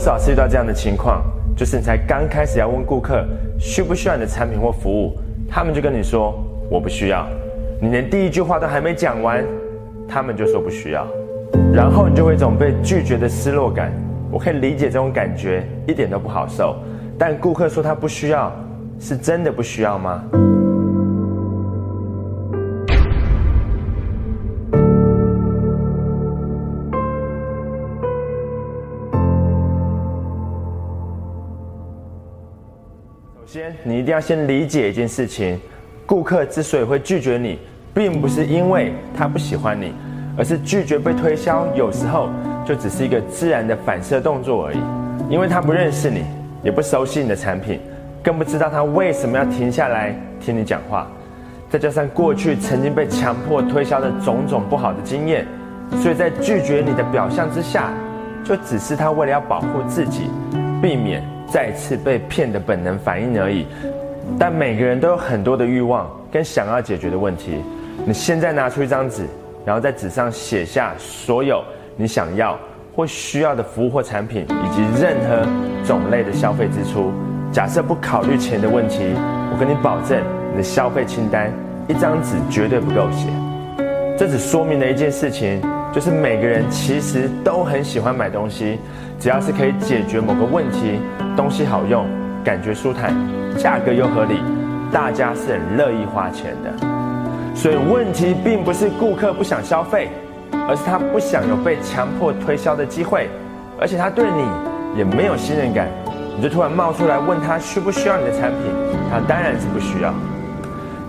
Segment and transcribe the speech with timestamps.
[0.00, 1.22] 少次遇到这样的情况？
[1.54, 3.22] 就是你才刚开始要问顾客
[3.58, 5.12] 需不需要你的产品或服务，
[5.46, 7.26] 他们就跟你说我不需要，
[7.82, 9.44] 你连第一句话都还没讲完，
[10.08, 11.06] 他们就说不需要，
[11.70, 13.92] 然后你就会一种被拒绝的失落感。
[14.30, 16.76] 我可以理解这种感觉，一点都不好受。
[17.18, 18.50] 但顾客说他不需要，
[18.98, 20.24] 是真的不需要吗？
[33.40, 35.58] 首先，你一定要先理解一件事情：
[36.04, 37.58] 顾客之所以会拒绝你，
[37.94, 39.94] 并不是因为他不喜欢你，
[40.36, 41.66] 而是拒绝被推销。
[41.74, 42.28] 有时候
[42.66, 44.78] 就只是一个自然的反射动作而已，
[45.30, 46.22] 因为他不认识你，
[46.62, 47.80] 也不熟悉你的产品，
[48.22, 51.10] 更不知道他为什么要停下来听你讲话。
[51.70, 55.46] 再加上过去曾经被强迫推销的种种不好的经验，
[56.02, 57.90] 所以在拒绝你的表象之下，
[58.44, 60.28] 就只是他为了要保护自己，
[60.82, 61.24] 避免。
[61.52, 63.66] 再次被骗的本能反应而已，
[64.38, 67.60] 但每个人都有很多的欲望跟想要解决的问题。
[68.06, 69.26] 你现在拿出一张纸，
[69.64, 71.62] 然后在纸上写下所有
[71.96, 72.56] 你想要
[72.94, 75.44] 或需要的服务或产品，以及任何
[75.84, 77.12] 种类的消费支出。
[77.50, 79.12] 假设不考虑钱的问题，
[79.52, 81.52] 我跟你保证，你的消费清单
[81.88, 83.28] 一张纸绝对不够写。
[84.16, 85.60] 这只说明了一件事情。
[85.92, 88.78] 就是每个人其实都很喜欢买东西，
[89.18, 91.00] 只要是可以解决某个问题，
[91.36, 92.06] 东西好用，
[92.44, 93.12] 感觉舒坦，
[93.58, 94.40] 价格又合理，
[94.92, 96.72] 大家是很乐意花钱的。
[97.56, 100.08] 所以问题并不是顾客不想消费，
[100.68, 103.28] 而是他不想有被强迫推销的机会，
[103.80, 105.88] 而且他对你也没有信任感。
[106.36, 108.72] 你就突然冒出来问他需不需要你的产品，
[109.10, 110.14] 他当然是不需要。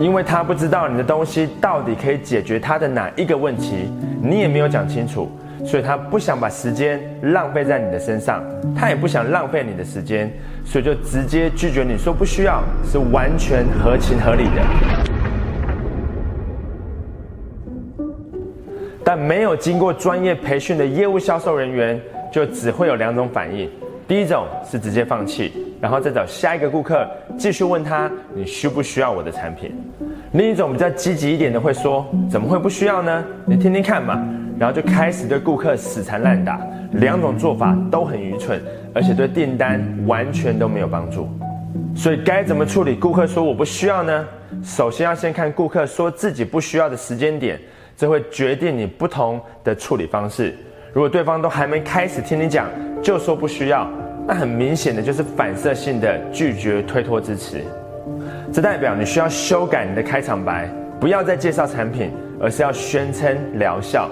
[0.00, 5.28] 因为他不知道你的东西到底可以解决他的哪一个问题，你也没有讲清楚，
[5.62, 8.42] 所以他不想把时间浪费在你的身上，
[8.74, 10.32] 他也不想浪费你的时间，
[10.64, 14.62] 所以就直接拒绝你说不需要，是完全合情合理的。
[19.04, 22.00] 但没有经过专业培训的业务销售人员，
[22.32, 23.68] 就只会有两种反应。
[24.10, 29.72] 第一种是直接放弃，然后再找下一个顾客继续问他你需不需要我的产品。
[30.32, 33.24] 另一种比较积极一点的会说怎么会不需要呢？
[33.46, 34.20] 你听听看嘛，
[34.58, 36.60] 然后就开始对顾客死缠烂打。
[36.94, 38.60] 两种做法都很愚蠢，
[38.92, 41.28] 而且对订单完全都没有帮助。
[41.94, 44.26] 所以该怎么处理顾客说我不需要呢？
[44.60, 47.60] 首先要先看顾客说自己不需要的时间点，
[47.96, 50.58] 这会决定你不同的处理方式。
[50.92, 52.66] 如果对方都还没开始听你讲，
[53.00, 53.88] 就说不需要，
[54.26, 57.62] 那很明显的就是反射性的拒绝、推脱、支持。
[58.52, 60.68] 这代表你需要修改你的开场白，
[61.00, 62.10] 不要再介绍产品，
[62.40, 64.08] 而是要宣称疗效。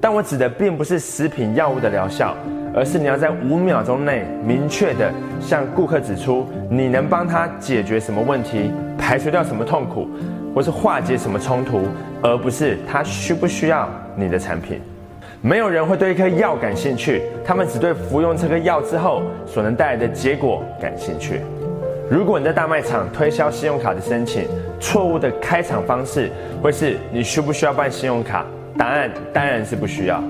[0.00, 2.34] 但我指的并不是食品药物的疗效，
[2.74, 10.08] 而是你要在五秒钟内明确的向顾客指出你能帮他解决什么问题，排除掉什么痛苦，
[10.54, 11.82] 或是化解什么冲突，
[12.22, 14.80] 而不是他需不需要你的产品。
[15.44, 21.40] 没有人会对一颗药感兴趣，他们只对服用这颗药之后所能带来的结果感兴趣。
[22.08, 24.46] 如果你在大卖场推销信用卡的申请，
[24.78, 26.30] 错误的开场方式
[26.62, 28.46] 会是你需不需要办信用卡？
[28.78, 30.22] 答案当然是不需要。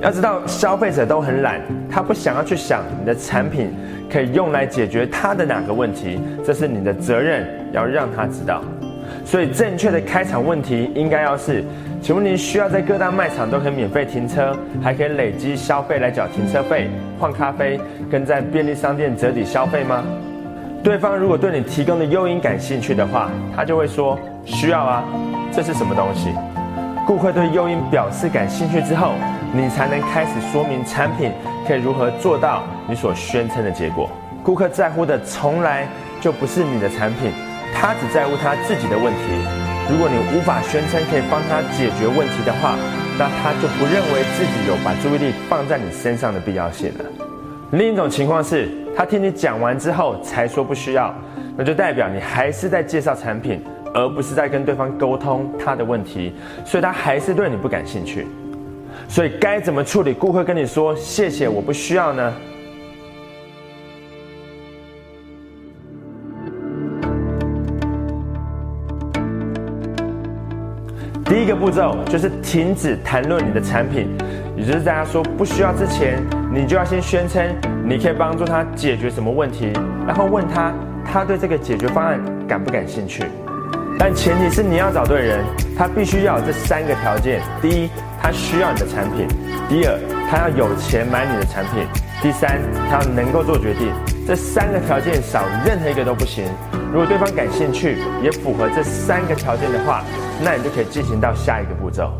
[0.00, 1.60] 要知道，消费者都很懒，
[1.90, 3.70] 他不想要去想你的产品
[4.10, 8.62] 可以用来解决他的哪个问题，这是你的责任要让他知道。
[9.24, 11.64] 所以，正确的开场问题应该要是。
[12.00, 17.80] 请问您需要在各大卖场都可以免费停车，还可以累积消费来缴停车费、换咖啡，
[18.10, 20.04] 跟在便利商店折抵消费吗？
[20.82, 25.04] 对方如果对你提供的诱因感兴趣的话，他就会说需要啊。
[25.52, 26.30] 这是什么东西？
[27.04, 29.14] 顾客对诱因表示感兴趣之后，
[29.52, 31.32] 你才能开始说明产品
[31.66, 34.08] 可以如何做到你所宣称的结果。
[34.44, 35.86] 顾客在乎的从来
[36.20, 37.32] 就不是你的产品，
[37.74, 39.22] 他只在乎他自己的问题。
[39.90, 42.76] 如果你无法宣称可以帮他解决问题的话，
[43.18, 47.04] 那他就不认为自己有把注意力放在你身上的必要性了。
[47.72, 51.14] 另一种情况是，他听你讲完之后才说不需要，
[51.56, 53.62] 那就代表你还是在介绍产品，
[53.94, 56.34] 而不是在跟对方沟通他的问题，
[56.64, 58.26] 所以他还是对你不感兴趣。
[59.08, 62.34] 所以该怎么处理顾客跟你说谢谢我不需要呢？
[71.28, 74.08] 第一个步骤就是停止谈论你的产品，
[74.56, 76.18] 也就是在他说不需要之前，
[76.50, 77.44] 你就要先宣称
[77.84, 79.70] 你可以帮助他解决什么问题，
[80.06, 80.72] 然后问他
[81.04, 83.24] 他对这个解决方案感不感兴趣。
[83.98, 85.44] 但前提是你要找对人，
[85.76, 87.90] 他必须要有这三个条件：第一，
[88.22, 89.28] 他需要你的产品；
[89.68, 89.98] 第二，
[90.30, 91.84] 他要有钱买你的产品；
[92.22, 92.58] 第三，
[92.88, 93.92] 他要能够做决定。
[94.26, 96.46] 这三个条件少任何一个都不行。
[96.90, 100.02] 如果对方感兴趣，也符合这三个条件的话，
[100.42, 102.10] 那你就可以进行到下一个步骤。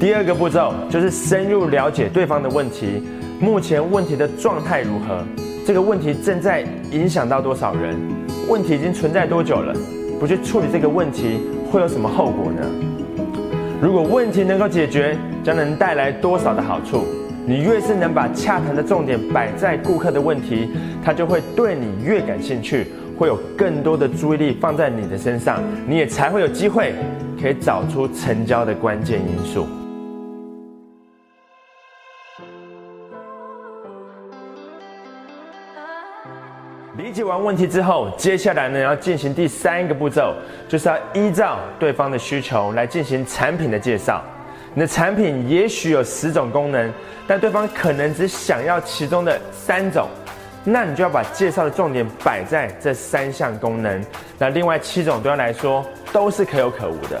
[0.00, 3.02] 第二个步骤就是深入了解对方的问题，
[3.38, 5.22] 目前问题的状态如何？
[5.66, 7.94] 这个问题正在影响到多少人？
[8.48, 9.74] 问题已经存在多久了？
[10.18, 11.40] 不去处理这个问题
[11.70, 12.62] 会有什么后果呢？
[13.82, 17.04] 如果问题能够解决，将能带来多少的好处？
[17.44, 20.70] 你越是能把洽谈的重点摆在顾客的问题，
[21.04, 22.86] 他就会对你越感兴趣，
[23.18, 26.94] 会有更多的注意力放在你的身上，你也才会有机会
[27.40, 29.66] 可以找出成交的关键因素。
[36.96, 40.32] 理解完问题之后，接下来呢要进行第三个步骤，
[40.68, 44.22] 就是要依照对方的需求来进行产品的介绍。
[44.74, 46.92] 你的产品也许有十种功能，
[47.26, 50.08] 但对方可能只想要其中的三种，
[50.64, 54.02] 那你就要把介绍的重点摆在这三项功能。
[54.38, 57.20] 那另外七种对他来说都是可有可无的。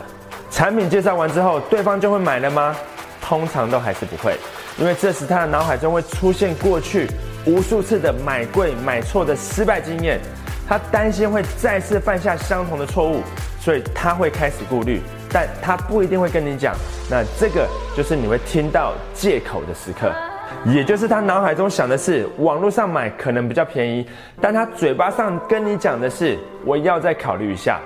[0.50, 2.74] 产品介绍完之后，对方就会买了吗？
[3.20, 4.36] 通常都还是不会，
[4.78, 7.06] 因为这时他的脑海中会出现过去。
[7.44, 10.20] 无数次的买贵买错的失败经验，
[10.68, 13.20] 他担心会再次犯下相同的错误，
[13.60, 15.02] 所以他会开始顾虑，
[15.32, 16.74] 但他不一定会跟你讲。
[17.10, 20.12] 那这个就是你会听到借口的时刻，
[20.66, 24.06] 也就是他脑海中想的是网络上买可能比较便宜，
[24.40, 27.80] 但他嘴巴上跟你讲的是我要再考虑一下。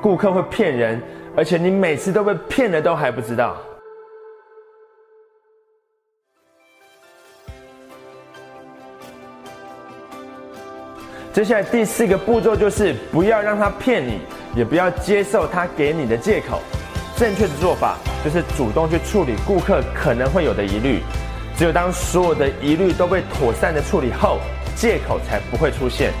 [0.00, 1.00] 顾客会骗人，
[1.36, 3.56] 而且你每次都被骗了都还不知道。
[11.32, 14.20] 接下来第四个步骤就是不要让他骗你，
[14.56, 16.60] 也不要接受他给你的借口。
[17.16, 21.02] 正确的做法就是主动去处理顾客可能会有的疑虑。
[21.56, 24.38] 只有当所有的疑虑都被妥善的处理后，
[24.74, 26.12] 借口才不会出现。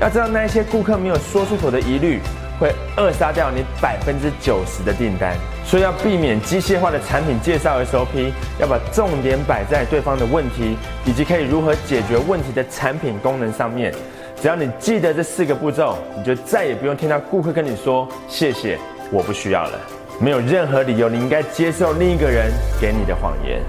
[0.00, 2.18] 要知道，那一些顾客没有说出口的疑虑，
[2.58, 5.36] 会扼杀掉你百分之九十的订单。
[5.64, 13.94] 所以要避免机械化的产品介绍 SOP，要把重点摆在对方的问题以及可以如何解决问题的产品功能上面。
[14.42, 18.76] 只要你记得这四个步骤，你就再也不用听到顾客跟你说“谢谢，
[19.12, 19.80] 我不需要了”。
[20.20, 23.60] 没有任何理由你应该接受另一个人给你的谎言。